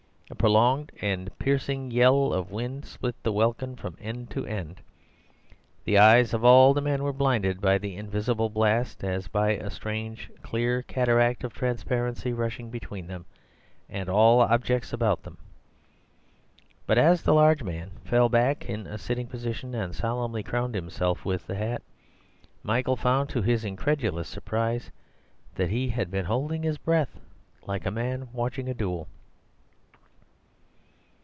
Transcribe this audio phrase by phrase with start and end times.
[0.31, 4.79] A prolonged and piercing yell of wind split the welkin from end to end.
[5.83, 9.69] The eyes of all the men were blinded by the invisible blast, as by a
[9.69, 13.25] strange, clear cataract of transparency rushing between them
[13.89, 15.37] and all objects about them.
[16.87, 21.25] But as the large man fell back in a sitting posture and solemnly crowned himself
[21.25, 21.81] with the hat,
[22.63, 24.91] Michael found, to his incredulous surprise,
[25.55, 27.19] that he had been holding his breath,
[27.67, 29.09] like a man watching a duel.